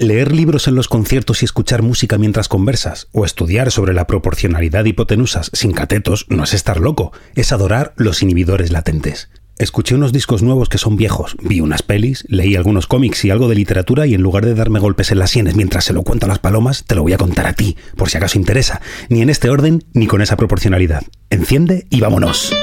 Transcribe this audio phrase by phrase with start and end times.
[0.00, 4.84] Leer libros en los conciertos y escuchar música mientras conversas, o estudiar sobre la proporcionalidad
[4.84, 9.28] de hipotenusas sin catetos, no es estar loco, es adorar los inhibidores latentes.
[9.58, 13.48] Escuché unos discos nuevos que son viejos, vi unas pelis, leí algunos cómics y algo
[13.48, 16.26] de literatura y en lugar de darme golpes en las sienes mientras se lo cuento
[16.26, 19.20] a las palomas, te lo voy a contar a ti, por si acaso interesa, ni
[19.20, 21.02] en este orden ni con esa proporcionalidad.
[21.28, 22.54] Enciende y vámonos.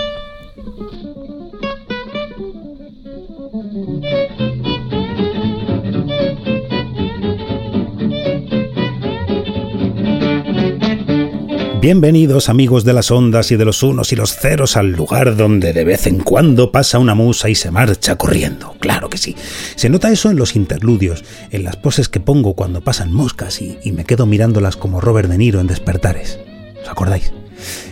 [11.85, 15.71] Bienvenidos amigos de las ondas y de los unos y los ceros al lugar donde
[15.71, 18.73] de vez en cuando pasa una musa y se marcha corriendo.
[18.79, 19.35] Claro que sí.
[19.75, 23.77] Se nota eso en los interludios, en las poses que pongo cuando pasan moscas y,
[23.91, 26.39] me quedo mirándolas como Robert De Niro en Despertares.
[26.81, 27.31] ¿Os acordáis?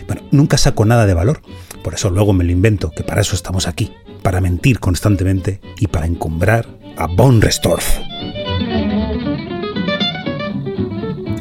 [0.08, 1.40] Bueno, nunca saco nada de valor,
[1.84, 3.92] por eso luego me lo invento, que para eso estamos aquí,
[4.22, 8.00] para mentir constantemente y para encumbrar a Von Restorff.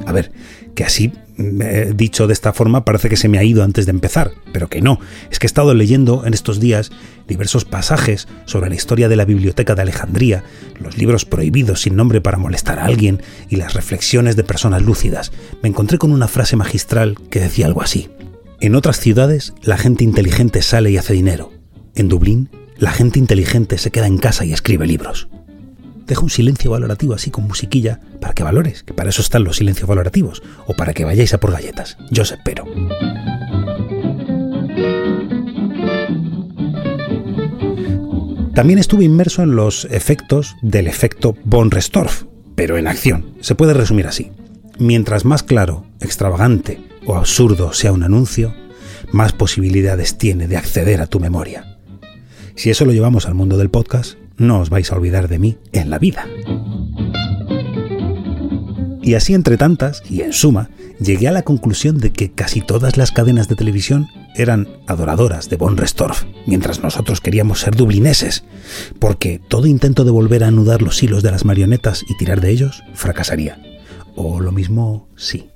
[0.05, 0.31] A ver,
[0.75, 4.31] que así dicho de esta forma parece que se me ha ido antes de empezar,
[4.51, 4.99] pero que no.
[5.31, 6.91] Es que he estado leyendo en estos días
[7.27, 10.43] diversos pasajes sobre la historia de la Biblioteca de Alejandría,
[10.79, 15.31] los libros prohibidos sin nombre para molestar a alguien y las reflexiones de personas lúcidas.
[15.61, 18.09] Me encontré con una frase magistral que decía algo así.
[18.59, 21.51] En otras ciudades, la gente inteligente sale y hace dinero.
[21.95, 25.27] En Dublín, la gente inteligente se queda en casa y escribe libros
[26.05, 29.57] deja un silencio valorativo así con musiquilla para que valores, que para eso están los
[29.57, 31.97] silencios valorativos, o para que vayáis a por galletas.
[32.11, 32.65] Yo os espero.
[38.53, 43.33] También estuve inmerso en los efectos del efecto von Restorff, pero en acción.
[43.41, 44.31] Se puede resumir así.
[44.77, 48.53] Mientras más claro, extravagante o absurdo sea un anuncio,
[49.11, 51.77] más posibilidades tiene de acceder a tu memoria.
[52.55, 55.57] Si eso lo llevamos al mundo del podcast, no os vais a olvidar de mí
[55.71, 56.27] en la vida.
[59.01, 62.95] Y así entre tantas, y en suma, llegué a la conclusión de que casi todas
[62.95, 68.45] las cadenas de televisión eran adoradoras de Von Restorff, mientras nosotros queríamos ser dublineses,
[68.99, 72.51] porque todo intento de volver a anudar los hilos de las marionetas y tirar de
[72.51, 73.61] ellos fracasaría.
[74.15, 75.49] O lo mismo, sí.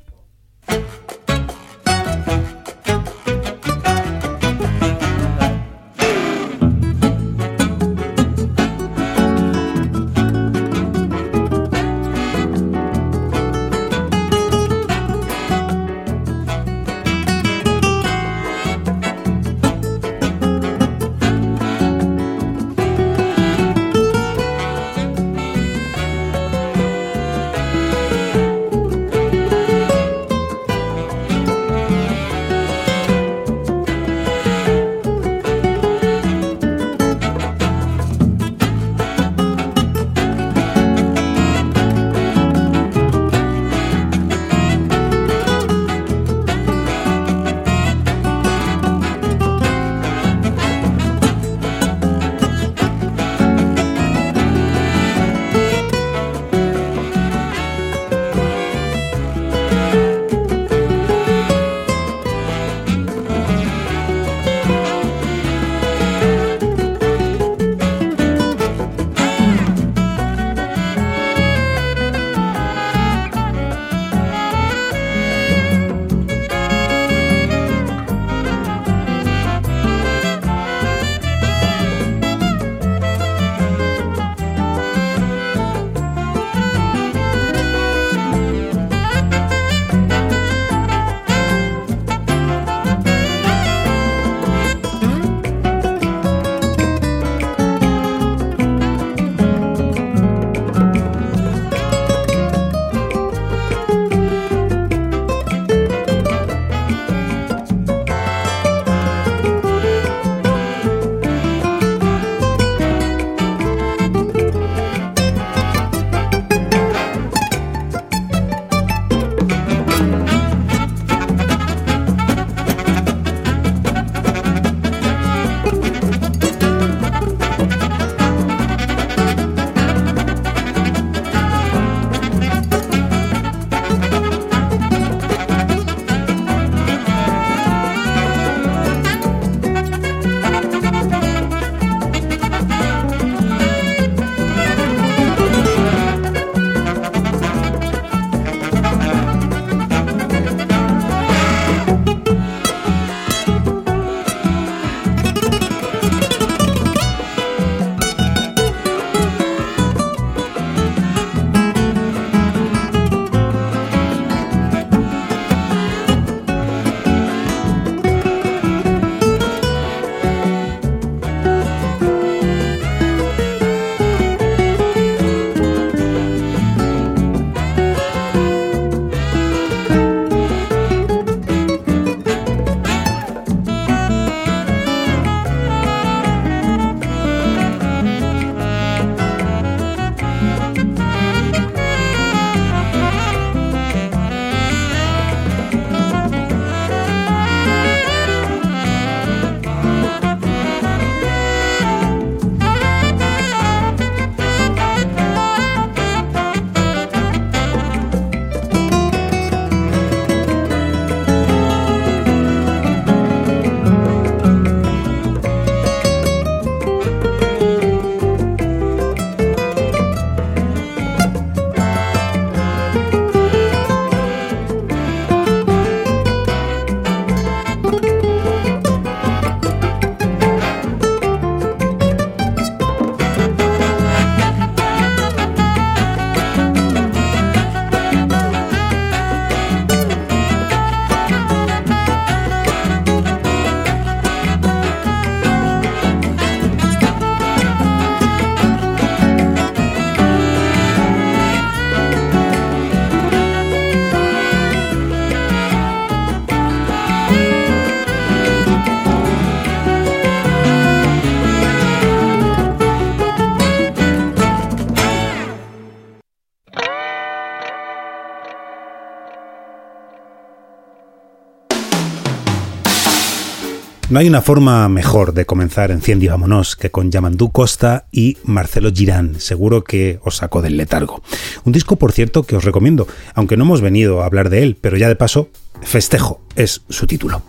[274.17, 278.35] No hay una forma mejor de comenzar Enciende y Vámonos que con Yamandú Costa y
[278.45, 279.39] Marcelo Girán.
[279.39, 281.21] Seguro que os saco del letargo.
[281.65, 283.05] Un disco, por cierto, que os recomiendo,
[283.35, 285.49] aunque no hemos venido a hablar de él, pero ya de paso,
[285.83, 287.43] Festejo es su título.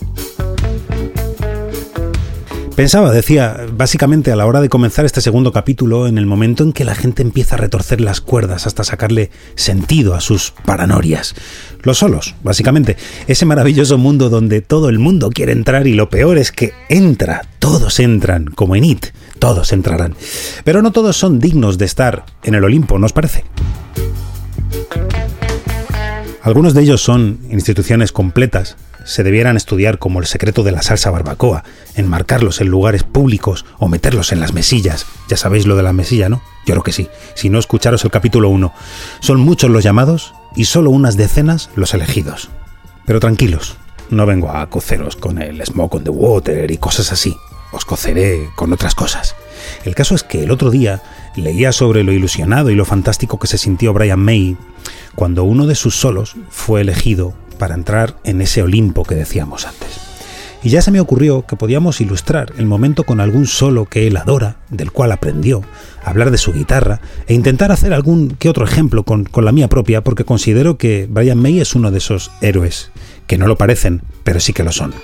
[2.78, 6.72] Pensaba, decía, básicamente a la hora de comenzar este segundo capítulo, en el momento en
[6.72, 11.34] que la gente empieza a retorcer las cuerdas hasta sacarle sentido a sus paranorias.
[11.82, 12.96] Los solos, básicamente.
[13.26, 17.48] Ese maravilloso mundo donde todo el mundo quiere entrar y lo peor es que entra,
[17.58, 19.06] todos entran, como en It,
[19.40, 20.14] todos entrarán.
[20.62, 23.42] Pero no todos son dignos de estar en el Olimpo, ¿nos parece?
[26.42, 31.10] Algunos de ellos son instituciones completas, se debieran estudiar como el secreto de la salsa
[31.10, 31.64] barbacoa,
[31.94, 35.06] enmarcarlos en lugares públicos o meterlos en las mesillas.
[35.28, 36.42] Ya sabéis lo de la mesilla, ¿no?
[36.66, 37.08] Yo creo que sí.
[37.34, 38.72] Si no, escucharos el capítulo 1.
[39.20, 42.50] Son muchos los llamados y solo unas decenas los elegidos.
[43.06, 43.76] Pero tranquilos,
[44.10, 47.36] no vengo a coceros con el smoke on the water y cosas así.
[47.72, 49.34] Os coceré con otras cosas.
[49.84, 51.02] El caso es que el otro día
[51.40, 54.56] leía sobre lo ilusionado y lo fantástico que se sintió Brian May
[55.14, 60.00] cuando uno de sus solos fue elegido para entrar en ese Olimpo que decíamos antes.
[60.62, 64.16] Y ya se me ocurrió que podíamos ilustrar el momento con algún solo que él
[64.16, 65.62] adora, del cual aprendió,
[66.04, 69.68] hablar de su guitarra e intentar hacer algún que otro ejemplo con, con la mía
[69.68, 72.90] propia, porque considero que Brian May es uno de esos héroes,
[73.28, 74.94] que no lo parecen, pero sí que lo son.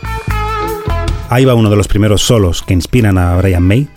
[1.30, 3.88] Ahí va uno de los primeros solos que inspiran a Brian May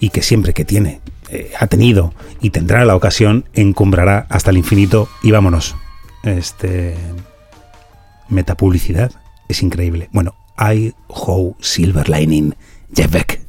[0.00, 1.00] y que siempre que tiene,
[1.30, 5.76] eh, ha tenido y tendrá la ocasión, encumbrará hasta el infinito y vámonos.
[6.24, 6.96] Este
[8.28, 9.12] metapublicidad
[9.48, 10.08] es increíble.
[10.12, 12.54] Bueno, I How Silver Lining,
[12.94, 13.40] Jeff Beck.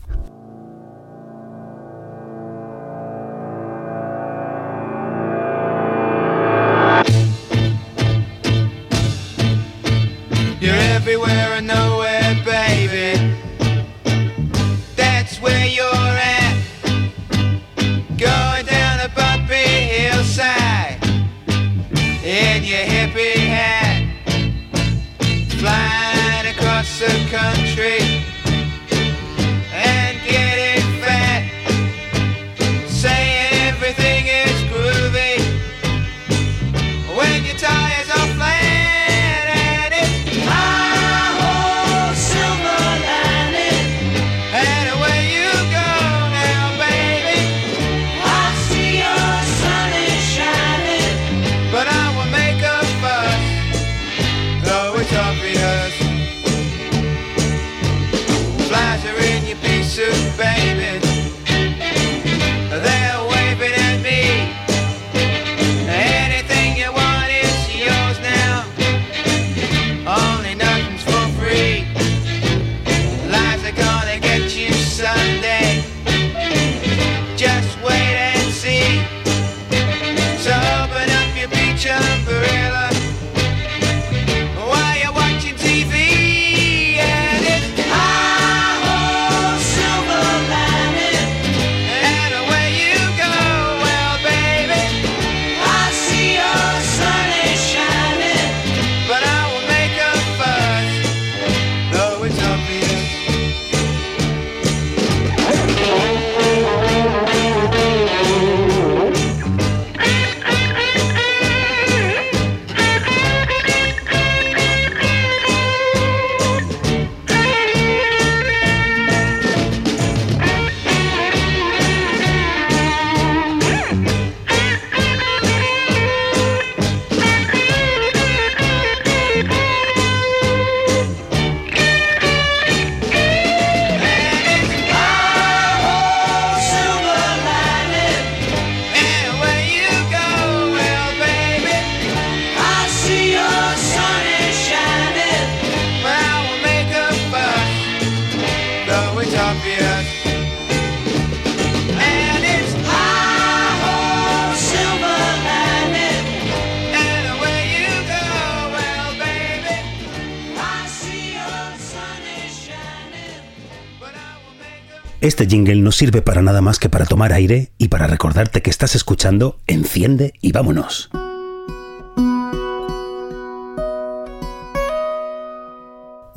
[165.41, 168.69] Este jingle no sirve para nada más que para tomar aire y para recordarte que
[168.69, 171.09] estás escuchando Enciende y vámonos.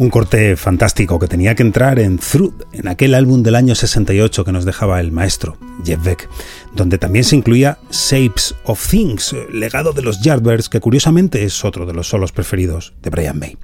[0.04, 4.44] Un corte fantástico que tenía que entrar en Through, en aquel álbum del año 68
[4.44, 6.28] que nos dejaba el maestro, Jeff Beck,
[6.74, 11.86] donde también se incluía Shapes of Things, legado de los Yardbirds, que curiosamente es otro
[11.86, 13.56] de los solos preferidos de Brian May.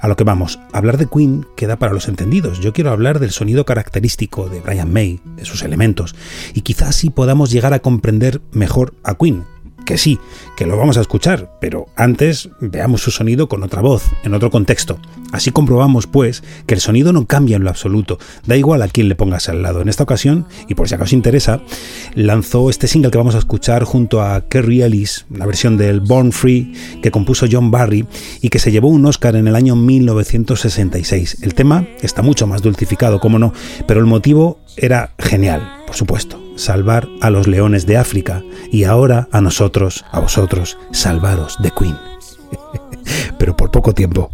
[0.00, 2.60] A lo que vamos, hablar de Queen queda para los entendidos.
[2.60, 6.14] Yo quiero hablar del sonido característico de Brian May, de sus elementos,
[6.54, 9.44] y quizás así podamos llegar a comprender mejor a Queen,
[9.92, 10.18] que sí,
[10.56, 14.50] que lo vamos a escuchar, pero antes veamos su sonido con otra voz, en otro
[14.50, 14.98] contexto.
[15.32, 19.10] Así comprobamos, pues, que el sonido no cambia en lo absoluto, da igual a quién
[19.10, 19.82] le pongas al lado.
[19.82, 21.60] En esta ocasión, y por si acaso interesa,
[22.14, 26.32] lanzó este single que vamos a escuchar junto a Kerry Ellis, una versión del Born
[26.32, 26.72] Free
[27.02, 28.06] que compuso John Barry
[28.40, 31.42] y que se llevó un Oscar en el año 1966.
[31.42, 33.52] El tema está mucho más dulcificado, como no,
[33.86, 39.28] pero el motivo era genial, por supuesto salvar a los leones de África y ahora
[39.32, 41.96] a nosotros, a vosotros, salvaros de Queen.
[43.38, 44.30] Pero por poco tiempo.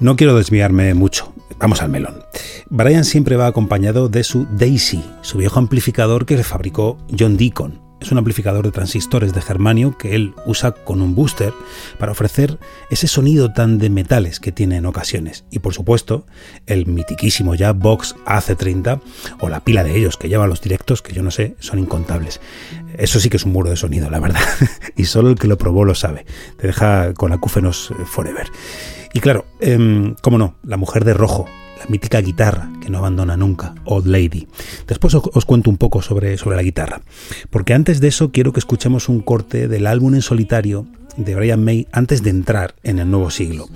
[0.00, 1.32] No quiero desviarme mucho.
[1.58, 2.22] Vamos al melón.
[2.70, 7.80] Brian siempre va acompañado de su Daisy, su viejo amplificador que le fabricó John Deacon.
[8.00, 11.52] Es un amplificador de transistores de germanio que él usa con un booster
[11.98, 15.44] para ofrecer ese sonido tan de metales que tiene en ocasiones.
[15.50, 16.24] Y por supuesto,
[16.66, 19.00] el mitiquísimo ya Vox AC30
[19.40, 22.40] o la pila de ellos que llevan los directos, que yo no sé, son incontables.
[22.96, 24.42] Eso sí que es un muro de sonido, la verdad.
[24.96, 26.24] y solo el que lo probó lo sabe.
[26.56, 28.46] Te deja con acúfenos forever.
[29.12, 31.46] Y claro, em, cómo no, la mujer de rojo,
[31.78, 34.48] la mítica guitarra que no abandona nunca, Old Lady.
[34.86, 37.00] Después os, cuento un poco sobre, sobre la guitarra,
[37.50, 40.86] porque antes de eso quiero que escuchemos un corte del álbum en solitario
[41.16, 43.68] de Brian May antes de entrar en el nuevo siglo.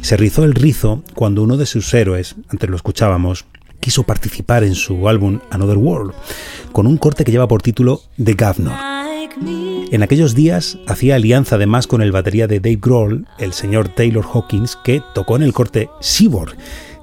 [0.00, 3.46] Se rizó el rizo cuando uno de sus héroes, antes lo escuchábamos,
[3.80, 6.12] quiso participar en su álbum Another World,
[6.72, 8.74] con un corte que lleva por título The Governor.
[9.90, 14.24] En aquellos días hacía alianza además con el batería de Dave Grohl, el señor Taylor
[14.24, 16.54] Hawkins, que tocó en el corte Seaborg.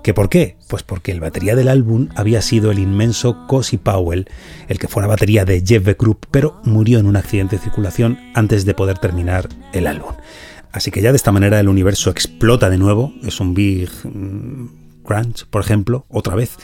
[0.04, 0.56] ¿Que por qué?
[0.68, 4.27] Pues porque el batería del álbum había sido el inmenso Cosi Powell,
[4.68, 8.20] el que fue la batería de Jeff Group, pero murió en un accidente de circulación
[8.36, 10.12] antes de poder terminar el álbum.
[10.72, 15.04] Así que ya de esta manera el universo explota de nuevo, es un Big mm,
[15.04, 16.58] Crunch, por ejemplo, otra vez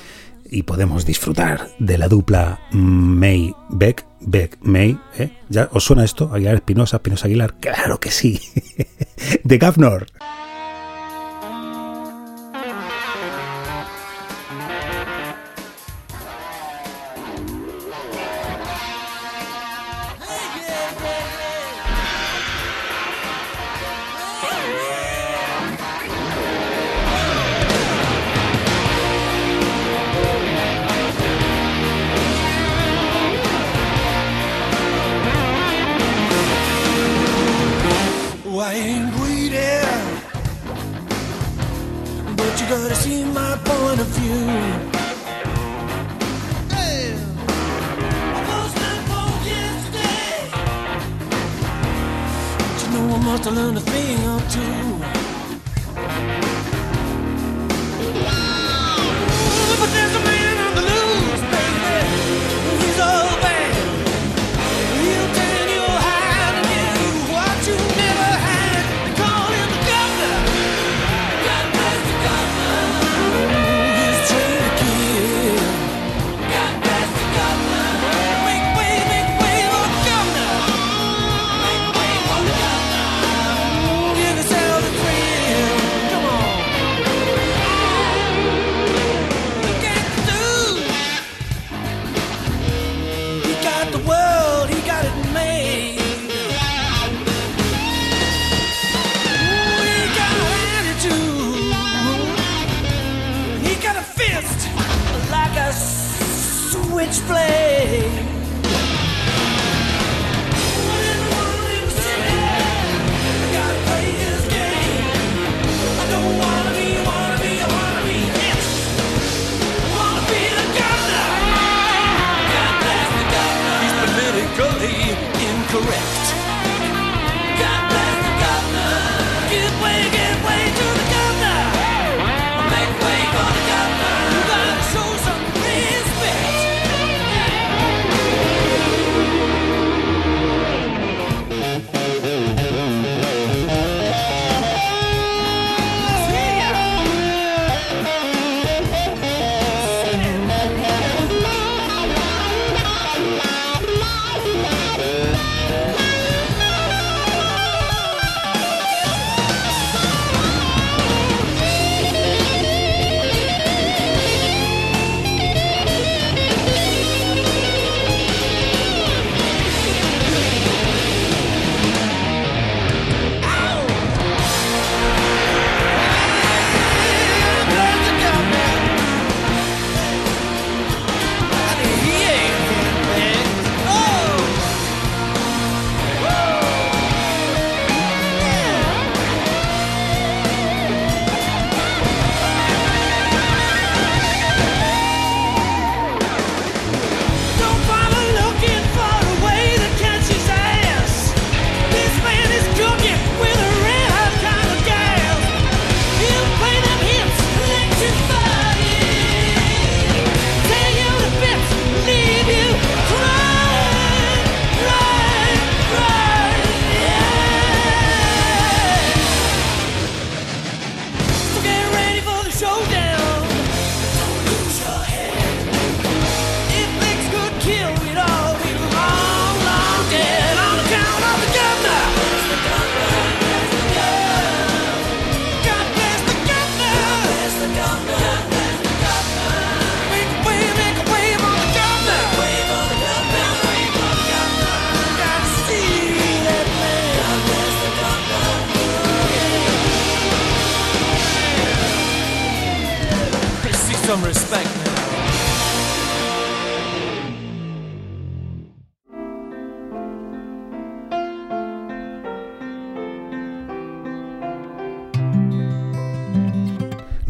[0.52, 5.00] y podemos disfrutar de la dupla May-Beck, Beck-May.
[5.18, 5.32] ¿eh?
[5.50, 6.30] ¿Ya os suena esto?
[6.32, 7.56] Aguilar Espinosa, Espinosa Aguilar.
[7.60, 8.40] Claro que sí.
[9.44, 10.08] de Gavnor.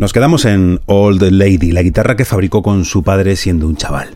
[0.02, 4.16] Nos quedamos en Old Lady, la guitarra que fabricó con su padre siendo un chaval.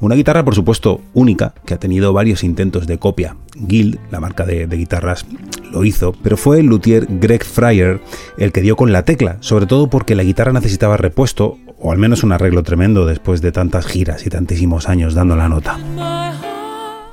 [0.00, 3.36] Una guitarra, por supuesto, única, que ha tenido varios intentos de copia.
[3.54, 5.24] Guild, la marca de, guitarras,
[5.70, 8.00] lo hizo, pero fue el luthier Greg Fryer
[8.38, 11.98] el que dio con la tecla, sobre todo porque la guitarra necesitaba repuesto, o al
[11.98, 15.78] menos un arreglo tremendo después de tantas giras y tantísimos años dando la nota.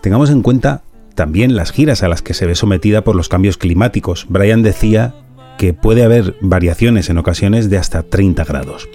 [0.02, 0.82] Tengamos en cuenta
[1.14, 4.26] también las giras a las que se ve sometida por los cambios climáticos.
[4.28, 5.14] Brian decía
[5.58, 8.88] que puede haber variaciones en ocasiones de hasta 30 grados.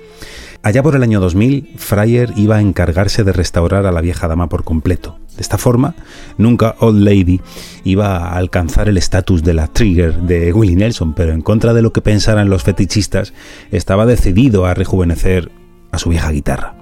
[0.63, 4.49] Allá por el año 2000, Fryer iba a encargarse de restaurar a la vieja dama
[4.49, 5.19] por completo.
[5.35, 5.97] De esta forma,
[6.39, 7.41] nunca Old Lady
[7.83, 11.83] iba a alcanzar el estatus de la Trigger de Willie Nelson, pero en contra de
[11.83, 13.33] lo que pensaran los fetichistas,
[13.73, 15.51] estaba decidido a rejuvenecer
[15.91, 16.82] a su vieja guitarra.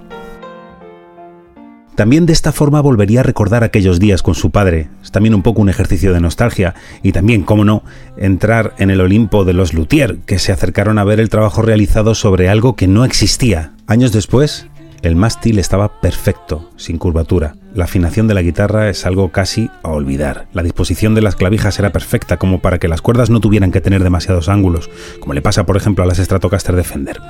[2.01, 4.89] También de esta forma volvería a recordar aquellos días con su padre.
[5.03, 7.83] Es también un poco un ejercicio de nostalgia y también, cómo no,
[8.17, 12.15] entrar en el Olimpo de los Luthier, que se acercaron a ver el trabajo realizado
[12.15, 13.73] sobre algo que no existía.
[13.85, 14.65] Años después,
[15.03, 17.53] el mástil estaba perfecto, sin curvatura.
[17.75, 20.47] La afinación de la guitarra es algo casi a olvidar.
[20.53, 23.81] La disposición de las clavijas era perfecta como para que las cuerdas no tuvieran que
[23.81, 27.21] tener demasiados ángulos, como le pasa por ejemplo a las Stratocaster de Fender.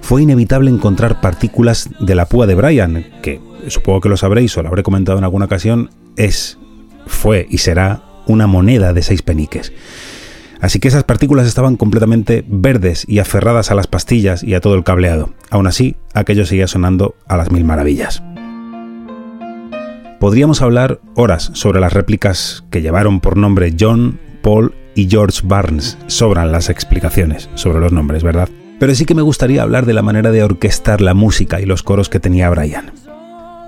[0.00, 4.62] Fue inevitable encontrar partículas de la púa de Brian, que supongo que lo sabréis o
[4.62, 6.58] lo habré comentado en alguna ocasión, es,
[7.06, 9.72] fue y será una moneda de seis peniques.
[10.60, 14.74] Así que esas partículas estaban completamente verdes y aferradas a las pastillas y a todo
[14.74, 15.32] el cableado.
[15.48, 18.22] Aún así, aquello seguía sonando a las mil maravillas.
[20.20, 25.96] Podríamos hablar horas sobre las réplicas que llevaron por nombre John, Paul y George Barnes.
[26.08, 28.50] Sobran las explicaciones sobre los nombres, ¿verdad?
[28.80, 31.82] Pero sí que me gustaría hablar de la manera de orquestar la música y los
[31.82, 32.92] coros que tenía Brian.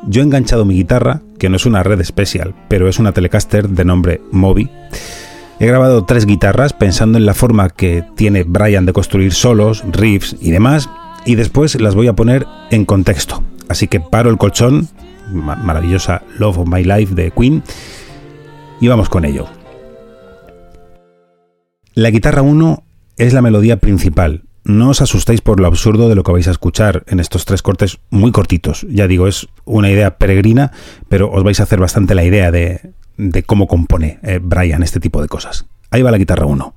[0.08, 3.68] Yo he enganchado mi guitarra, que no es una red especial, pero es una Telecaster
[3.68, 4.70] de nombre Moby.
[5.60, 10.34] He grabado tres guitarras pensando en la forma que tiene Brian de construir solos, riffs
[10.40, 10.88] y demás,
[11.26, 13.44] y después las voy a poner en contexto.
[13.68, 14.88] Así que paro el colchón,
[15.30, 17.62] maravillosa Love of My Life de Queen,
[18.80, 19.46] y vamos con ello.
[21.92, 22.82] La guitarra 1
[23.18, 26.52] es la melodía principal, no os asustéis por lo absurdo de lo que vais a
[26.52, 28.86] escuchar en estos tres cortes muy cortitos.
[28.88, 30.72] Ya digo, es una idea peregrina,
[31.08, 32.94] pero os vais a hacer bastante la idea de,
[33.46, 35.66] cómo compone eh, Brian este tipo de cosas.
[35.90, 36.74] Ahí va la guitarra 1.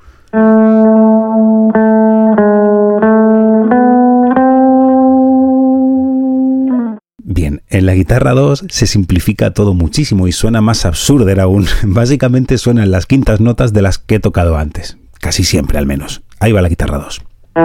[7.24, 11.68] Bien, en la guitarra 2 se simplifica todo muchísimo y suena más absurdo aún.
[11.84, 14.98] Básicamente suenan las quintas notas de las que he tocado antes.
[15.20, 16.24] Casi siempre al menos.
[16.40, 17.22] Ahí va la guitarra 2.
[17.56, 17.62] Y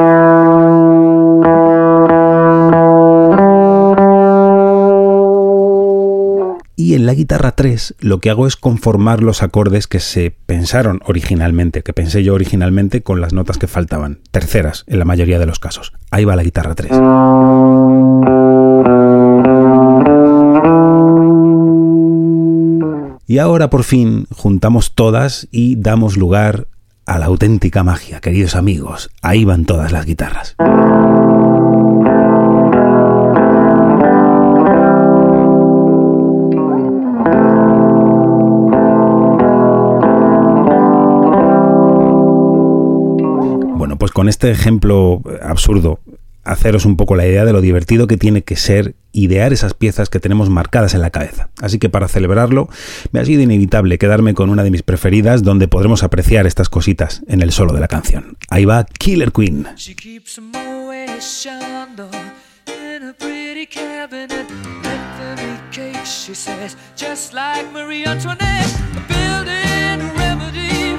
[6.95, 11.83] en la guitarra 3 lo que hago es conformar los acordes que se pensaron originalmente,
[11.83, 15.59] que pensé yo originalmente con las notas que faltaban, terceras en la mayoría de los
[15.59, 15.93] casos.
[16.13, 16.93] Ahí va la guitarra 3.
[23.27, 26.67] Y ahora por fin juntamos todas y damos lugar
[27.11, 29.11] a la auténtica magia, queridos amigos.
[29.21, 30.55] Ahí van todas las guitarras.
[43.77, 45.99] Bueno, pues con este ejemplo absurdo,
[46.51, 50.09] haceros un poco la idea de lo divertido que tiene que ser idear esas piezas
[50.09, 51.49] que tenemos marcadas en la cabeza.
[51.61, 52.69] Así que para celebrarlo,
[53.13, 57.23] me ha sido inevitable quedarme con una de mis preferidas donde podremos apreciar estas cositas
[57.29, 58.37] en el solo de la canción.
[58.49, 59.67] Ahí va Killer Queen.
[63.19, 64.47] Pretty cabinet.
[64.85, 69.20] Anthony cake, she says, just like Marie Antoinette.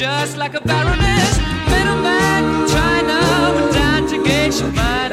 [0.00, 1.38] just like a baroness.
[1.68, 3.20] Middleman from China
[3.54, 5.12] went down to your mind.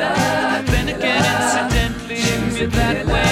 [0.70, 2.22] Then again, incidentally,
[2.58, 3.32] you're that way.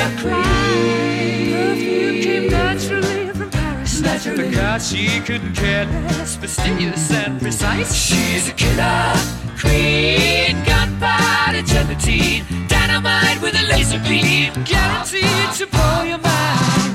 [1.53, 4.01] Perfume came naturally from Paris.
[4.35, 7.95] Because she couldn't care less, fastidious and precise.
[7.95, 9.13] She's a killer
[9.57, 12.43] queen, gunpowder gelatine.
[12.67, 16.94] Dynamite with a laser beam, guaranteed to blow your mind.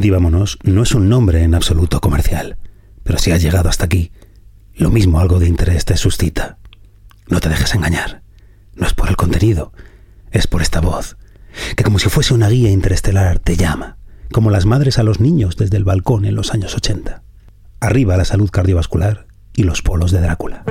[0.00, 2.56] Y vámonos no es un nombre en absoluto comercial,
[3.02, 4.10] pero si has llegado hasta aquí,
[4.74, 6.56] lo mismo algo de interés te suscita.
[7.28, 8.22] No te dejes engañar.
[8.74, 9.74] No es por el contenido,
[10.30, 11.18] es por esta voz,
[11.76, 13.98] que como si fuese una guía interestelar te llama,
[14.32, 17.22] como las madres a los niños desde el balcón en los años 80.
[17.80, 20.64] Arriba la salud cardiovascular y los polos de Drácula.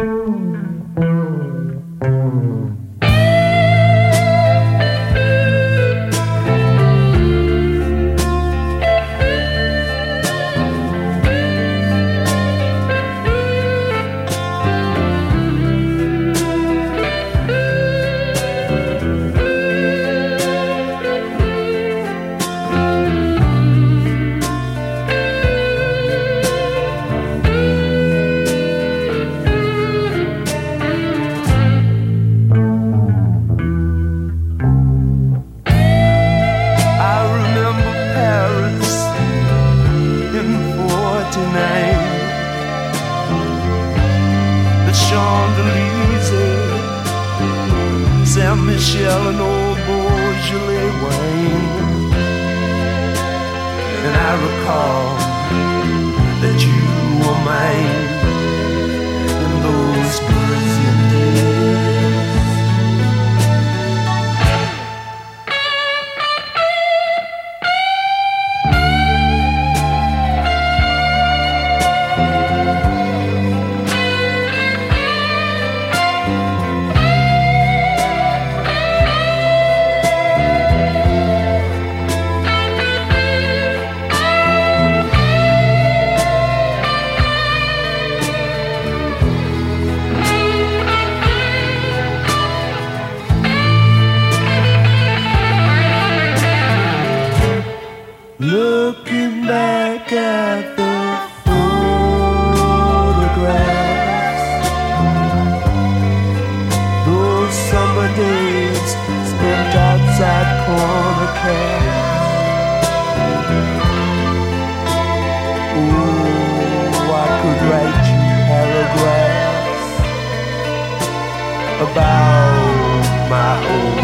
[121.81, 124.00] About my old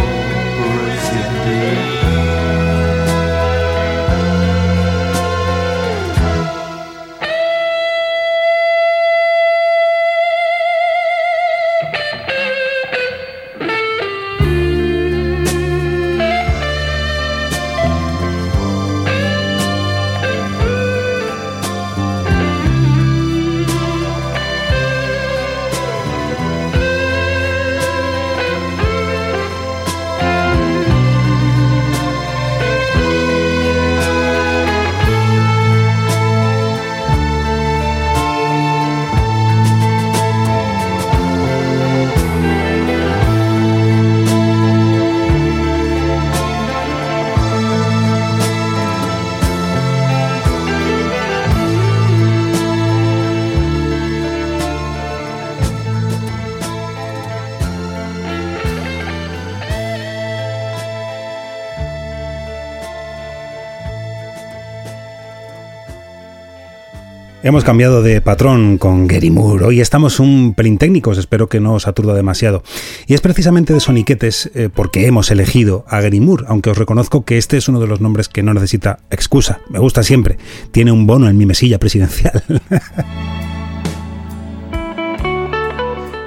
[67.47, 69.63] Hemos cambiado de patrón con Gary Moore.
[69.63, 72.61] Hoy estamos un pelín técnicos, espero que no os aturda demasiado.
[73.07, 77.37] Y es precisamente de Soniquetes eh, porque hemos elegido a Gary aunque os reconozco que
[77.37, 79.61] este es uno de los nombres que no necesita excusa.
[79.69, 80.37] Me gusta siempre.
[80.71, 82.43] Tiene un bono en mi mesilla presidencial.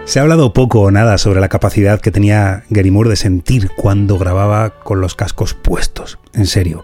[0.06, 4.16] Se ha hablado poco o nada sobre la capacidad que tenía Gary de sentir cuando
[4.16, 6.18] grababa con los cascos puestos.
[6.32, 6.82] En serio.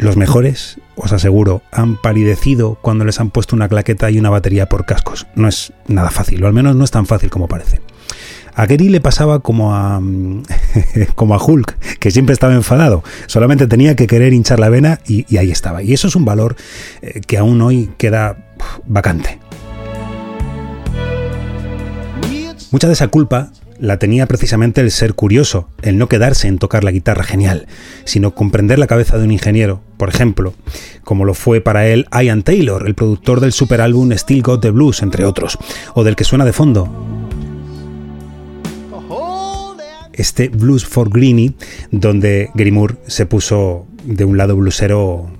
[0.00, 4.66] Los mejores, os aseguro, han palidecido cuando les han puesto una claqueta y una batería
[4.66, 5.26] por cascos.
[5.34, 7.80] No es nada fácil, o al menos no es tan fácil como parece.
[8.54, 10.00] A Gary le pasaba como a
[11.14, 13.04] como a Hulk, que siempre estaba enfadado.
[13.26, 15.82] Solamente tenía que querer hinchar la vena y, y ahí estaba.
[15.82, 16.56] Y eso es un valor
[17.02, 18.54] eh, que aún hoy queda
[18.86, 19.38] vacante.
[22.70, 26.84] Mucha de esa culpa la tenía precisamente el ser curioso, el no quedarse en tocar
[26.84, 27.66] la guitarra genial,
[28.04, 30.54] sino comprender la cabeza de un ingeniero, por ejemplo,
[31.02, 35.02] como lo fue para él Ian Taylor, el productor del superálbum Still Got the Blues,
[35.02, 35.58] entre otros,
[35.94, 36.88] o del que suena de fondo,
[40.12, 41.54] este Blues for Greenie,
[41.90, 45.30] donde Gary Moore se puso de un lado blusero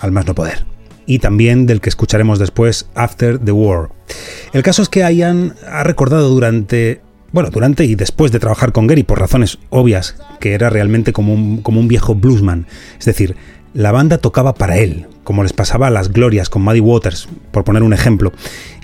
[0.00, 0.64] al más no poder.
[1.06, 3.88] Y también del que escucharemos después, After the War.
[4.52, 7.00] El caso es que Ian ha recordado durante
[7.32, 11.34] bueno, durante y después de trabajar con Gary, por razones obvias, que era realmente como
[11.34, 12.66] un, como un viejo bluesman.
[12.98, 13.36] Es decir,
[13.74, 17.64] la banda tocaba para él, como les pasaba a las glorias con Muddy Waters, por
[17.64, 18.32] poner un ejemplo,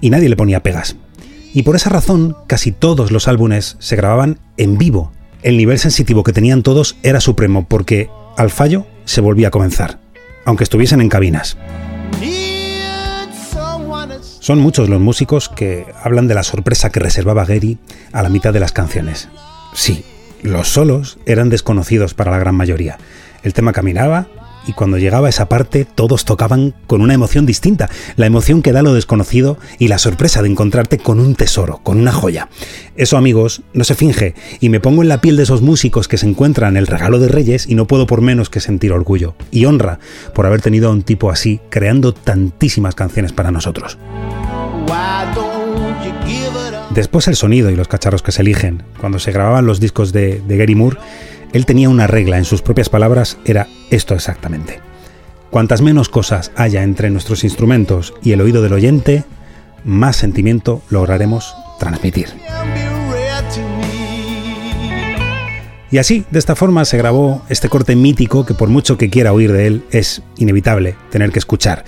[0.00, 0.96] y nadie le ponía pegas.
[1.54, 5.12] Y por esa razón, casi todos los álbumes se grababan en vivo.
[5.42, 10.00] El nivel sensitivo que tenían todos era supremo, porque al fallo se volvía a comenzar,
[10.44, 11.56] aunque estuviesen en cabinas.
[14.44, 17.78] Son muchos los músicos que hablan de la sorpresa que reservaba Gary
[18.12, 19.30] a la mitad de las canciones.
[19.72, 20.04] Sí,
[20.42, 22.98] los solos eran desconocidos para la gran mayoría.
[23.42, 24.26] El tema caminaba
[24.66, 28.82] y cuando llegaba esa parte todos tocaban con una emoción distinta, la emoción que da
[28.82, 32.50] lo desconocido y la sorpresa de encontrarte con un tesoro, con una joya.
[32.96, 36.18] Eso amigos, no se finge y me pongo en la piel de esos músicos que
[36.18, 39.64] se encuentran el regalo de Reyes y no puedo por menos que sentir orgullo y
[39.64, 40.00] honra
[40.34, 43.96] por haber tenido a un tipo así creando tantísimas canciones para nosotros.
[46.90, 48.84] Después el sonido y los cacharros que se eligen.
[49.00, 50.98] Cuando se grababan los discos de, de Gary Moore,
[51.52, 54.80] él tenía una regla, en sus propias palabras era esto exactamente.
[55.50, 59.24] Cuantas menos cosas haya entre nuestros instrumentos y el oído del oyente,
[59.84, 62.28] más sentimiento lograremos transmitir.
[65.90, 69.32] Y así, de esta forma, se grabó este corte mítico que por mucho que quiera
[69.32, 71.84] oír de él, es inevitable tener que escuchar.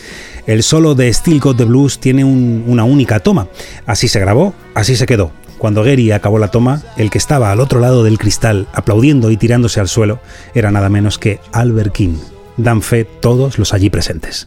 [0.47, 3.49] El solo de Still Got the Blues tiene un- una única toma.
[3.85, 5.33] Así se grabó, así se quedó.
[5.59, 9.37] Cuando Gary acabó la toma, el que estaba al otro lado del cristal, aplaudiendo y
[9.39, 10.21] tirándose al suelo,
[10.55, 12.17] era nada menos que Albert King.
[12.59, 14.47] Dan fe todos los allí presentes.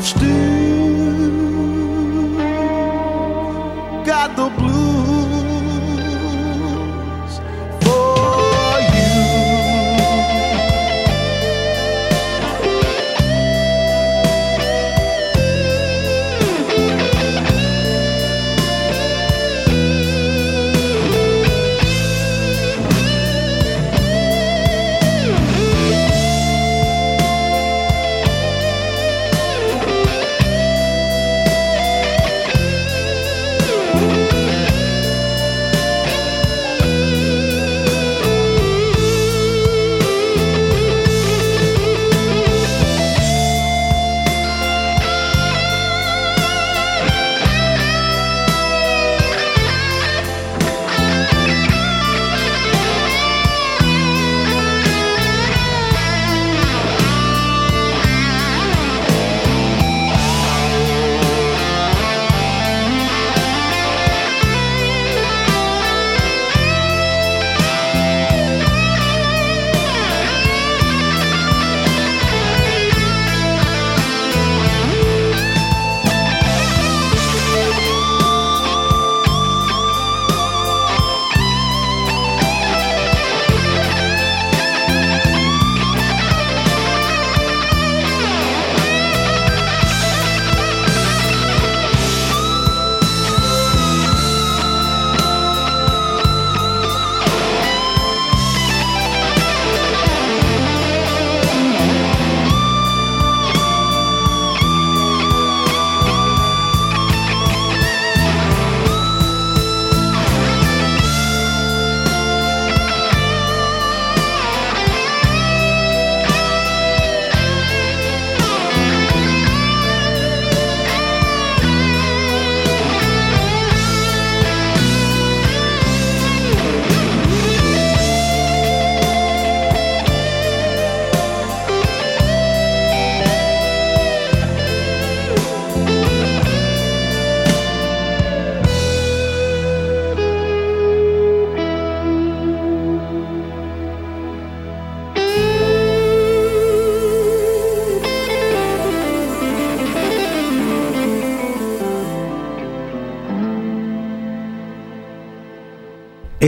[0.00, 0.39] of stuur.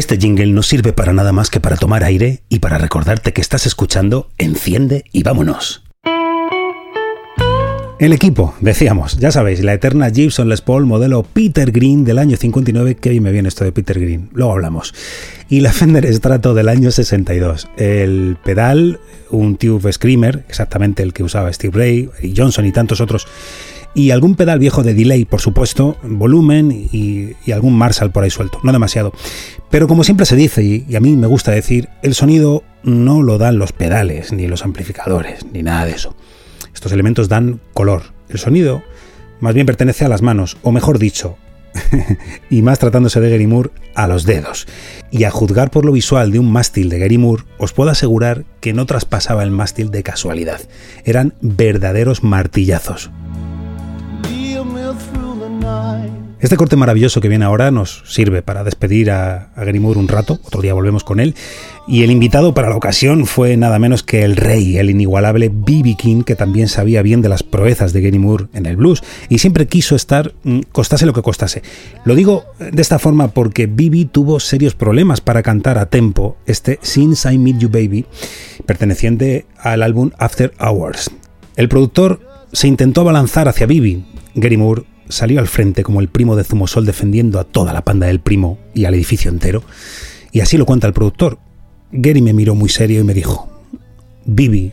[0.02, 3.40] Este jingle no sirve para nada más que para tomar aire y para recordarte que
[3.40, 5.84] estás escuchando Enciende y vámonos.
[8.00, 12.36] El equipo, decíamos, ya sabéis, la eterna Gibson Les Paul modelo Peter Green del año
[12.36, 14.92] 59, que bien me viene esto de Peter Green, luego hablamos.
[15.48, 17.68] Y la Fender Strato del año 62.
[17.76, 18.98] El pedal,
[19.30, 23.28] un Tube Screamer, exactamente el que usaba Steve Ray y Johnson y tantos otros.
[23.94, 28.30] Y algún pedal viejo de delay, por supuesto, volumen y, y algún Marshall por ahí
[28.30, 29.12] suelto, no demasiado.
[29.70, 33.22] Pero como siempre se dice, y, y a mí me gusta decir, el sonido no
[33.22, 36.16] lo dan los pedales, ni los amplificadores, ni nada de eso.
[36.72, 38.02] Estos elementos dan color.
[38.28, 38.82] El sonido
[39.40, 41.36] más bien pertenece a las manos, o mejor dicho,
[42.50, 44.66] y más tratándose de Gary Moore, a los dedos.
[45.10, 48.44] Y a juzgar por lo visual de un mástil de Gary Moore, os puedo asegurar
[48.60, 50.60] que no traspasaba el mástil de casualidad.
[51.04, 53.10] Eran verdaderos martillazos.
[56.42, 60.40] Este corte maravilloso que viene ahora nos sirve para despedir a, a Moore un rato,
[60.42, 61.36] otro día volvemos con él,
[61.86, 65.94] y el invitado para la ocasión fue nada menos que el rey, el inigualable B.B.
[65.96, 69.68] King, que también sabía bien de las proezas de Moore en el blues, y siempre
[69.68, 71.62] quiso estar, mm, costase lo que costase.
[72.04, 74.08] Lo digo de esta forma porque B.B.
[74.10, 78.04] tuvo serios problemas para cantar a tempo este Since I Meet You Baby,
[78.66, 81.12] perteneciente al álbum After Hours.
[81.54, 82.18] El productor
[82.52, 84.04] se intentó abalanzar hacia Bibi.
[84.34, 88.06] Gary Moore salió al frente como el primo de Zumosol defendiendo a toda la panda
[88.06, 89.62] del primo y al edificio entero.
[90.32, 91.38] Y así lo cuenta el productor.
[91.92, 93.48] Gary me miró muy serio y me dijo,
[94.24, 94.72] Bibi,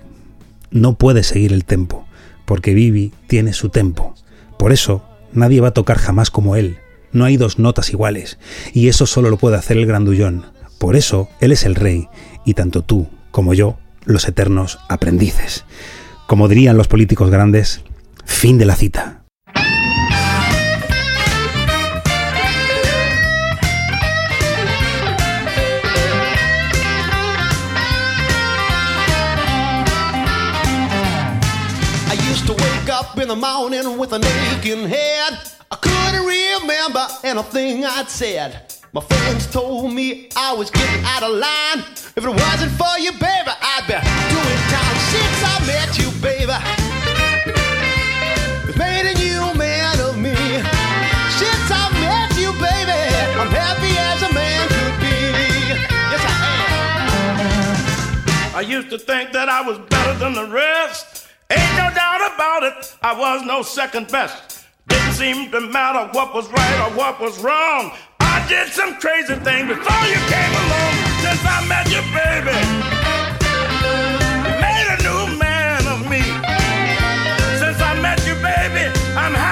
[0.71, 2.05] no puede seguir el tempo,
[2.45, 4.15] porque Bibi tiene su tempo.
[4.57, 6.77] Por eso, nadie va a tocar jamás como él.
[7.11, 8.37] No hay dos notas iguales,
[8.73, 10.45] y eso solo lo puede hacer el grandullón.
[10.77, 12.07] Por eso, él es el rey,
[12.45, 15.65] y tanto tú como yo, los eternos aprendices.
[16.27, 17.81] Como dirían los políticos grandes,
[18.25, 19.18] fin de la cita.
[33.21, 35.37] In the morning with an aching head.
[35.69, 38.73] I couldn't remember anything I'd said.
[38.93, 41.83] My friends told me I was getting out of line.
[42.15, 43.99] If it wasn't for you, baby, I'd be
[44.31, 46.53] doing time since I met you, baby.
[48.69, 50.35] It's made a new man of me.
[51.35, 52.99] Since I met you, baby,
[53.35, 55.15] I'm happy as a man could be.
[56.07, 56.31] Yes, I
[58.51, 58.55] am.
[58.55, 61.18] I used to think that I was better than the rest.
[61.51, 64.65] Ain't no doubt about it, I was no second best.
[64.87, 67.91] Didn't seem to matter what was right or what was wrong.
[68.19, 70.93] I did some crazy things before you came along.
[71.25, 72.57] Since I met you, baby,
[74.45, 76.21] you made a new man of me.
[77.57, 78.85] Since I met you, baby,
[79.17, 79.48] I'm happy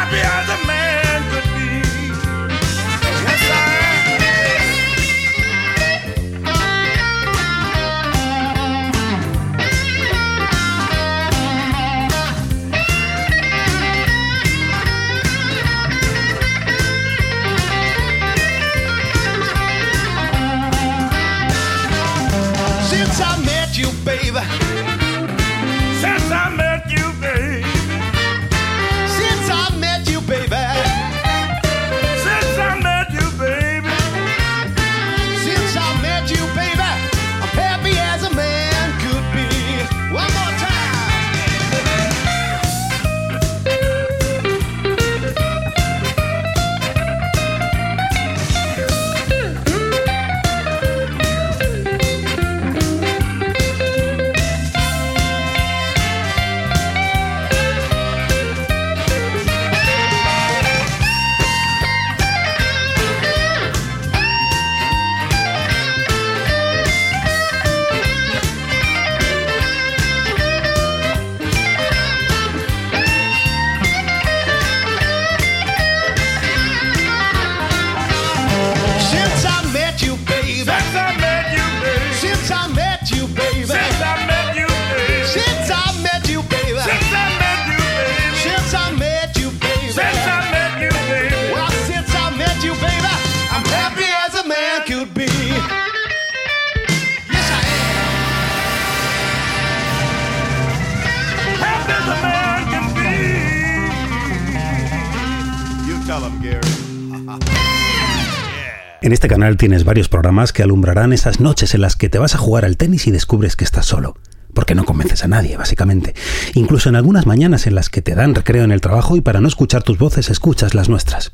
[109.07, 112.35] En este canal tienes varios programas que alumbrarán esas noches en las que te vas
[112.35, 114.17] a jugar al tenis y descubres que estás solo.
[114.53, 116.13] porque no convences a nadie, básicamente.
[116.55, 119.39] Incluso en algunas mañanas en las que te dan recreo en el trabajo y para
[119.39, 121.31] no escuchar tus voces escuchas las nuestras.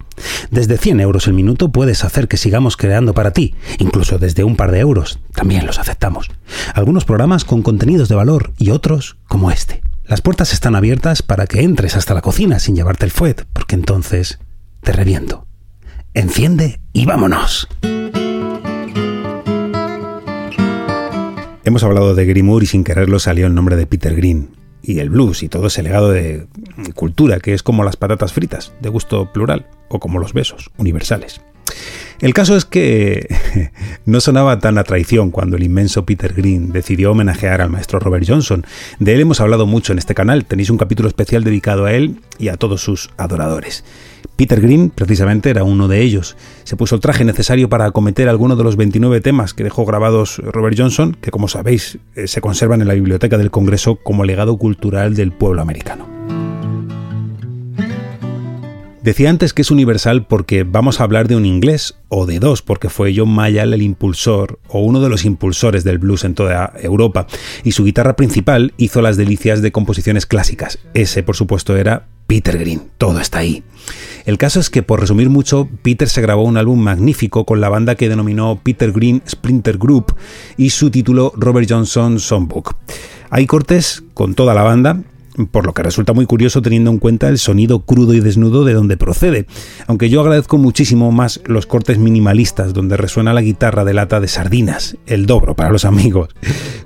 [0.51, 4.55] Desde 100 euros el minuto puedes hacer que sigamos creando para ti, incluso desde un
[4.55, 6.29] par de euros, también los aceptamos.
[6.75, 9.81] Algunos programas con contenidos de valor y otros como este.
[10.05, 13.73] Las puertas están abiertas para que entres hasta la cocina sin llevarte el fuet, porque
[13.73, 14.37] entonces
[14.81, 15.47] te reviento.
[16.15, 17.67] Enciende y vámonos.
[21.63, 24.49] Hemos hablado de Green Moore y sin quererlo salió el nombre de Peter Green.
[24.83, 26.45] Y el blues y todo ese legado de
[26.93, 31.41] cultura que es como las patatas fritas, de gusto plural, o como los besos, universales.
[32.19, 33.27] El caso es que
[34.05, 38.25] no sonaba tan a traición cuando el inmenso Peter Green decidió homenajear al maestro Robert
[38.27, 38.65] Johnson.
[38.99, 42.21] De él hemos hablado mucho en este canal, tenéis un capítulo especial dedicado a él
[42.37, 43.83] y a todos sus adoradores.
[44.35, 46.35] Peter Green, precisamente, era uno de ellos.
[46.63, 50.39] Se puso el traje necesario para acometer alguno de los 29 temas que dejó grabados
[50.39, 54.57] Robert Johnson, que como sabéis eh, se conservan en la Biblioteca del Congreso como legado
[54.57, 56.12] cultural del pueblo americano.
[59.03, 62.61] Decía antes que es universal porque vamos a hablar de un inglés, o de dos,
[62.61, 66.71] porque fue John Mayall el impulsor, o uno de los impulsores del blues en toda
[66.81, 67.27] Europa,
[67.65, 70.79] y su guitarra principal hizo las delicias de composiciones clásicas.
[70.93, 73.65] Ese, por supuesto, era Peter Green, todo está ahí.
[74.23, 77.67] El caso es que, por resumir mucho, Peter se grabó un álbum magnífico con la
[77.67, 80.15] banda que denominó Peter Green Splinter Group
[80.55, 82.77] y su título Robert Johnson Songbook.
[83.29, 85.01] Hay cortes con toda la banda,
[85.51, 88.73] por lo que resulta muy curioso teniendo en cuenta el sonido crudo y desnudo de
[88.73, 89.47] donde procede,
[89.87, 94.27] aunque yo agradezco muchísimo más los cortes minimalistas donde resuena la guitarra de lata de
[94.27, 96.29] sardinas, el dobro para los amigos,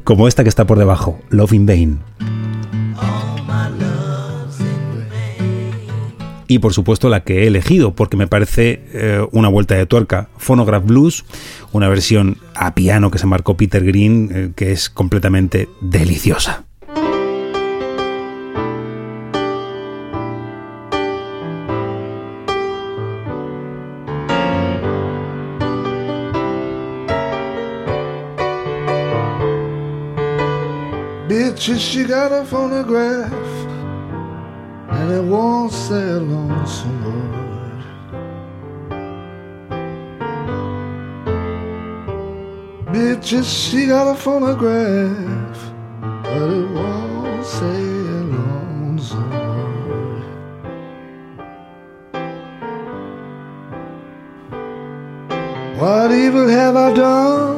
[0.04, 2.00] como esta que está por debajo, Love in Vain.
[6.48, 10.30] y por supuesto la que he elegido porque me parece eh, una vuelta de tuerca,
[10.38, 11.26] Phonograph Blues,
[11.72, 16.67] una versión a piano que se marcó Peter Green eh, que es completamente deliciosa.
[31.58, 33.34] Bitches, she got a phonograph,
[34.92, 37.82] and it won't say a lonesome word.
[42.94, 45.74] Bitches, she got a phonograph,
[46.22, 50.24] but it won't say a lonesome word.
[55.80, 57.57] What evil have I done?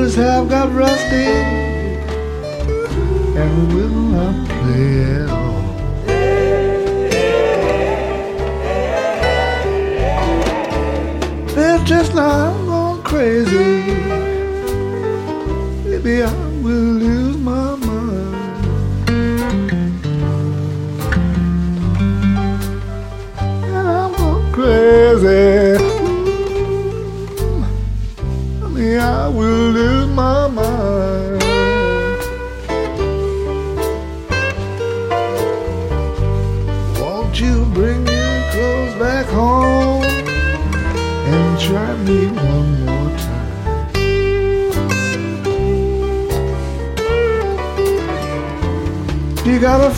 [0.00, 1.26] Needles have got rusty
[3.36, 5.60] and will not play at all.
[11.54, 13.82] They're just not going crazy.
[15.84, 16.49] Maybe I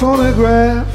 [0.03, 0.91] phonograph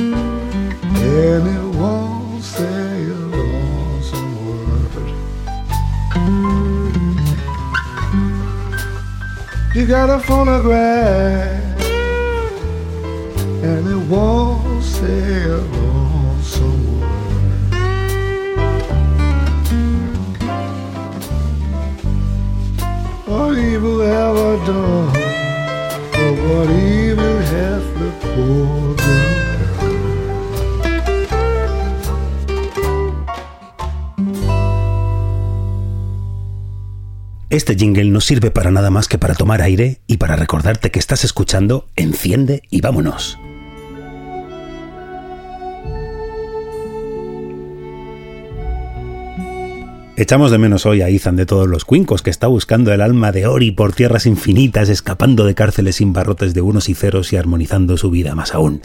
[0.00, 4.94] and it won't say a lonesome word.
[9.74, 11.49] You got a phonograph
[37.60, 40.98] Este jingle no sirve para nada más que para tomar aire y para recordarte que
[40.98, 43.38] estás escuchando Enciende y vámonos.
[50.16, 53.30] Echamos de menos hoy a Ethan de todos los cuincos, que está buscando el alma
[53.30, 57.36] de Ori por tierras infinitas, escapando de cárceles sin barrotes de unos y ceros y
[57.36, 58.80] armonizando su vida más aún.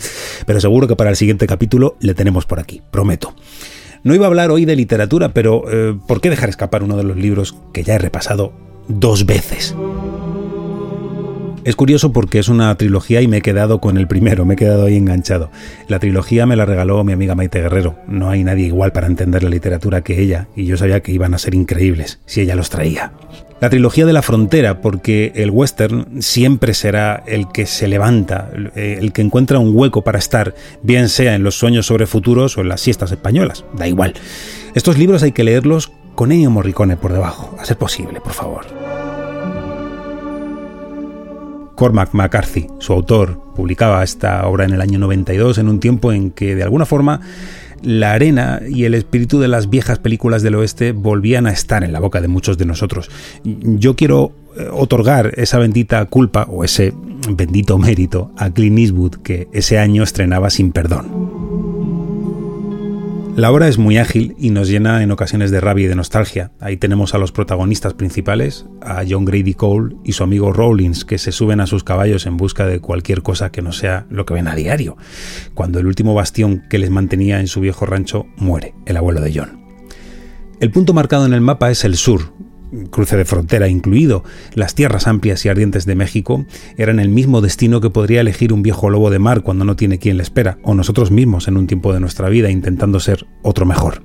[0.46, 3.36] Pero seguro que para el siguiente capítulo le tenemos por aquí, prometo.
[4.04, 7.04] No iba a hablar hoy de literatura, pero eh, ¿por qué dejar escapar uno de
[7.04, 9.76] los libros que ya he repasado dos veces?
[11.66, 14.58] Es curioso porque es una trilogía y me he quedado con el primero, me he
[14.58, 15.50] quedado ahí enganchado.
[15.88, 17.98] La trilogía me la regaló mi amiga Maite Guerrero.
[18.08, 21.34] No hay nadie igual para entender la literatura que ella, y yo sabía que iban
[21.34, 23.14] a ser increíbles si ella los traía.
[23.62, 28.98] La trilogía de la frontera, porque el western siempre será el que se levanta, eh,
[29.00, 32.62] el que encuentra un hueco para estar, bien sea en los sueños sobre futuros o
[32.62, 34.14] en las siestas españolas, da igual.
[34.76, 38.66] Estos libros hay que leerlos con Ennio Morricone por debajo, a ser posible, por favor.
[41.76, 46.32] Cormac McCarthy, su autor, publicaba esta obra en el año 92, en un tiempo en
[46.32, 47.20] que, de alguna forma,
[47.82, 51.92] la arena y el espíritu de las viejas películas del oeste volvían a estar en
[51.92, 53.12] la boca de muchos de nosotros.
[53.44, 56.94] Yo quiero eh, otorgar esa bendita culpa o ese
[57.30, 61.75] bendito mérito a Clint Eastwood que ese año estrenaba Sin Perdón.
[63.36, 66.54] La obra es muy ágil y nos llena en ocasiones de rabia y de nostalgia.
[66.62, 71.18] Ahí tenemos a los protagonistas principales, a John Grady Cole y su amigo Rawlins, que
[71.18, 74.36] se suben a sus caballos en busca de cualquier cosa que no sea lo que
[74.36, 74.96] ven a diario,
[75.54, 79.34] cuando el último bastión que les mantenía en su viejo rancho muere, el abuelo de
[79.36, 79.66] John.
[80.62, 82.32] El punto marcado en el mapa es el sur,
[82.90, 84.24] cruce de frontera incluido,
[84.54, 86.46] las tierras amplias y ardientes de México
[86.78, 90.00] eran el mismo destino que podría elegir un viejo lobo de mar cuando no tiene
[90.00, 93.66] quien le espera, o nosotros mismos en un tiempo de nuestra vida intentando ser otro
[93.66, 94.04] mejor.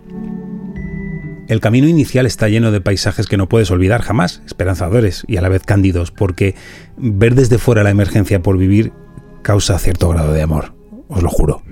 [1.49, 5.43] El camino inicial está lleno de paisajes que no puedes olvidar jamás, esperanzadores y a
[5.43, 6.55] la vez cándidos, porque
[6.97, 8.93] ver desde fuera la emergencia por vivir
[9.43, 10.75] causa cierto grado de amor,
[11.09, 11.63] os lo juro.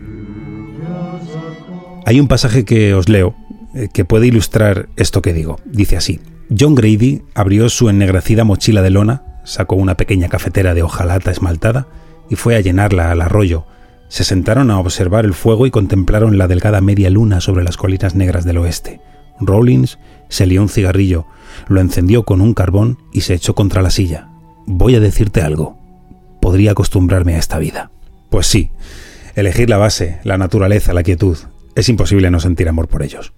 [2.07, 3.37] Hay un pasaje que os leo
[3.75, 5.61] eh, que puede ilustrar esto que digo.
[5.65, 6.21] Dice así.
[6.57, 11.89] John Grady abrió su ennegrecida mochila de lona, sacó una pequeña cafetera de hojalata esmaltada
[12.31, 13.67] y fue a llenarla al arroyo.
[14.09, 18.15] Se sentaron a observar el fuego y contemplaron la delgada media luna sobre las colinas
[18.15, 19.01] negras del oeste.
[19.41, 21.27] Rawlins se lió un cigarrillo,
[21.69, 24.29] lo encendió con un carbón y se echó contra la silla.
[24.67, 25.79] Voy a decirte algo.
[26.41, 27.91] Podría acostumbrarme a esta vida.
[28.31, 28.71] Pues sí,
[29.35, 31.37] elegir la base, la naturaleza, la quietud.
[31.75, 33.33] Es imposible no sentir amor por ellos.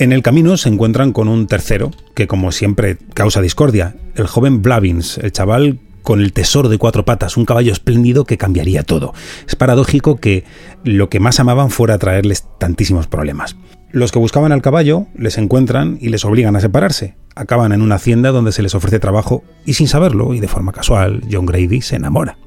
[0.00, 4.62] En el camino se encuentran con un tercero, que como siempre causa discordia, el joven
[4.62, 9.12] Blavins, el chaval con el tesoro de cuatro patas, un caballo espléndido que cambiaría todo.
[9.46, 10.44] Es paradójico que
[10.84, 13.56] lo que más amaban fuera traerles tantísimos problemas.
[13.90, 17.16] Los que buscaban al caballo les encuentran y les obligan a separarse.
[17.34, 20.72] Acaban en una hacienda donde se les ofrece trabajo y sin saberlo y de forma
[20.72, 22.38] casual, John Grady se enamora.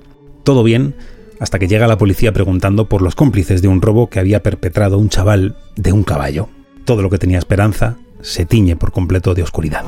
[0.44, 0.96] Todo bien
[1.40, 4.98] hasta que llega la policía preguntando por los cómplices de un robo que había perpetrado
[4.98, 6.50] un chaval de un caballo
[6.86, 9.84] todo lo que tenía esperanza se tiñe por completo de oscuridad.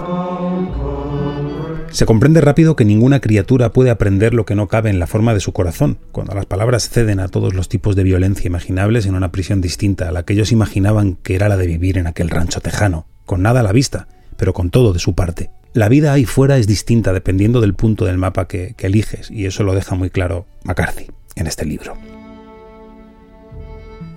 [1.90, 5.34] Se comprende rápido que ninguna criatura puede aprender lo que no cabe en la forma
[5.34, 9.16] de su corazón, cuando las palabras ceden a todos los tipos de violencia imaginables en
[9.16, 12.30] una prisión distinta a la que ellos imaginaban que era la de vivir en aquel
[12.30, 15.52] rancho tejano, con nada a la vista, pero con todo de su parte.
[15.72, 19.46] La vida ahí fuera es distinta dependiendo del punto del mapa que, que eliges, y
[19.46, 21.96] eso lo deja muy claro McCarthy en este libro.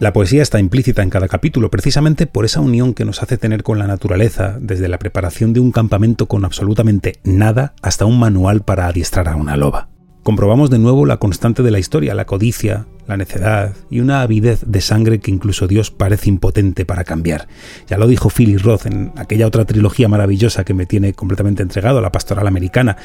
[0.01, 3.65] La poesía está implícita en cada capítulo precisamente por esa unión que nos hace tener
[3.65, 8.63] con la naturaleza, desde la preparación de un campamento con absolutamente nada hasta un manual
[8.63, 9.89] para adiestrar a una loba.
[10.23, 14.61] Comprobamos de nuevo la constante de la historia, la codicia, la necedad y una avidez
[14.67, 17.49] de sangre que incluso Dios parece impotente para cambiar.
[17.89, 22.01] Ya lo dijo Philip Roth en aquella otra trilogía maravillosa que me tiene completamente entregado,
[22.01, 22.99] la pastoral americana.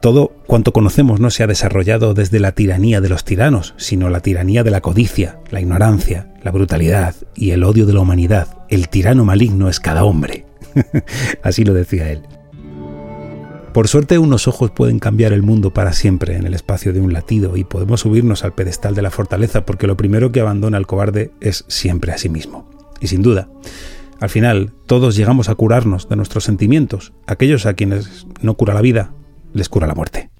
[0.00, 4.20] Todo cuanto conocemos no se ha desarrollado desde la tiranía de los tiranos, sino la
[4.20, 8.58] tiranía de la codicia, la ignorancia, la brutalidad y el odio de la humanidad.
[8.68, 10.46] El tirano maligno es cada hombre.
[11.42, 12.22] Así lo decía él.
[13.72, 17.12] Por suerte unos ojos pueden cambiar el mundo para siempre en el espacio de un
[17.12, 20.86] latido y podemos subirnos al pedestal de la fortaleza porque lo primero que abandona al
[20.86, 22.70] cobarde es siempre a sí mismo.
[23.00, 23.50] Y sin duda,
[24.18, 27.12] al final todos llegamos a curarnos de nuestros sentimientos.
[27.26, 29.12] Aquellos a quienes no cura la vida,
[29.56, 30.30] les cura la muerte.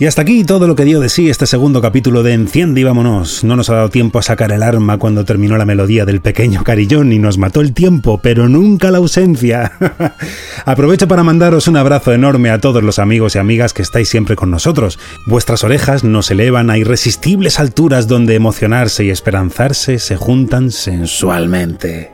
[0.00, 2.84] Y hasta aquí todo lo que dio de sí este segundo capítulo de Enciende y
[2.84, 3.44] vámonos.
[3.44, 6.64] No nos ha dado tiempo a sacar el arma cuando terminó la melodía del pequeño
[6.64, 9.72] carillón y nos mató el tiempo, pero nunca la ausencia.
[10.64, 14.36] Aprovecho para mandaros un abrazo enorme a todos los amigos y amigas que estáis siempre
[14.36, 14.98] con nosotros.
[15.26, 22.10] Vuestras orejas nos elevan a irresistibles alturas donde emocionarse y esperanzarse se juntan sensualmente.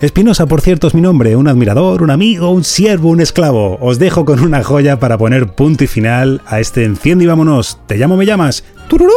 [0.00, 3.78] Espinosa, por cierto, es mi nombre, un admirador, un amigo, un siervo, un esclavo.
[3.80, 7.78] Os dejo con una joya para poner punto y final a este enciende y vámonos.
[7.88, 8.62] ¿Te llamo, me llamas?
[8.88, 9.12] ¡Tururú!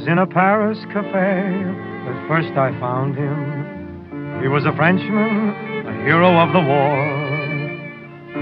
[0.00, 4.40] Was in a Paris cafe that first I found him.
[4.40, 5.52] He was a Frenchman,
[5.84, 6.96] a hero of the war.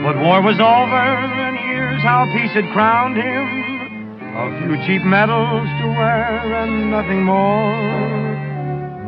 [0.07, 4.23] But war was over, and here's how peace had crowned him.
[4.39, 7.75] A few cheap medals to wear and nothing more.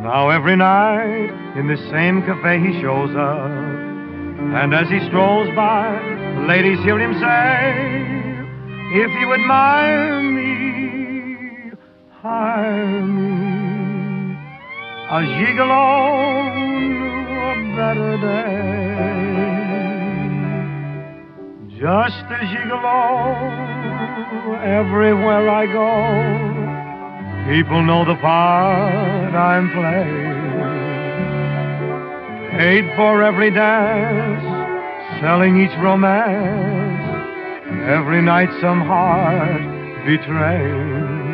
[0.03, 3.47] Now every night in this same cafe he shows up.
[4.59, 5.87] And as he strolls by,
[6.35, 7.71] the ladies hear him say,
[8.99, 10.40] If you admire me,
[12.21, 14.37] hire me.
[15.09, 17.01] A gigolo knew
[17.49, 18.61] a better day.
[21.79, 23.01] Just a gigolo,
[24.63, 25.91] everywhere I go,
[27.51, 30.41] people know the part I'm playing.
[32.51, 34.43] Paid for every dance,
[35.21, 37.01] selling each romance,
[37.89, 39.61] every night some heart
[40.05, 41.30] betrayed.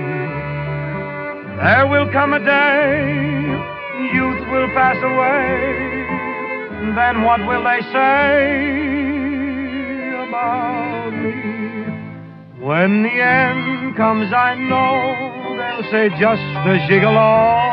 [1.58, 3.42] There will come a day,
[4.14, 6.06] youth will pass away.
[6.94, 8.68] Then what will they say
[10.28, 11.34] about me?
[12.64, 15.16] When the end comes, I know
[15.58, 17.66] they'll say just a gigolo.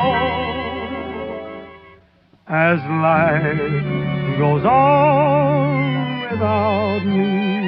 [2.49, 7.64] As life goes on without me.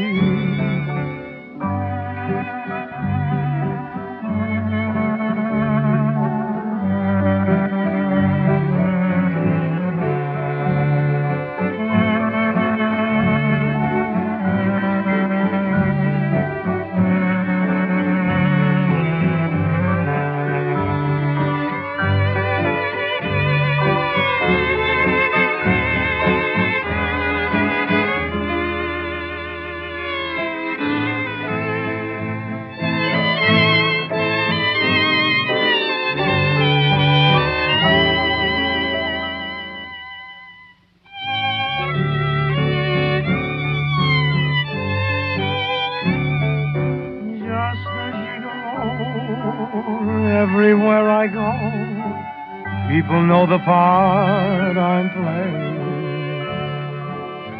[53.26, 55.76] Know the part I'm playing.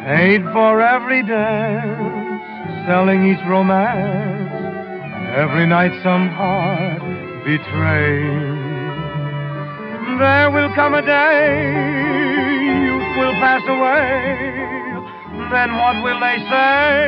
[0.05, 2.41] Paid for every dance,
[2.87, 4.51] selling each romance.
[5.35, 7.01] Every night some heart
[7.43, 8.65] betrayed.
[10.19, 11.73] There will come a day,
[12.85, 14.55] youth will pass away.
[15.51, 17.03] Then what will they say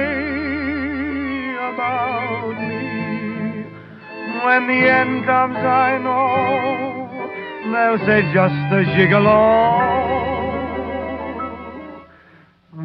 [1.71, 3.65] about me?
[4.43, 6.98] When the end comes, I know
[7.71, 9.79] They'll say just a gigolo.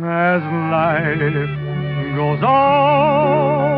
[0.05, 3.74] As life goes on.